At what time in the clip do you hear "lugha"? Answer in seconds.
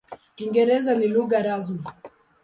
1.13-1.39